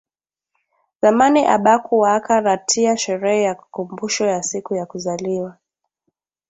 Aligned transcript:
Zamani 1.01 1.41
abakuwaka 1.55 2.33
na 2.45 2.57
tia 2.57 2.97
sherehe 2.97 3.41
ya 3.43 3.55
kumbusho 3.55 4.25
ya 4.25 4.43
siku 4.43 4.75
ya 4.75 4.85
kuzaliwa 4.85 5.57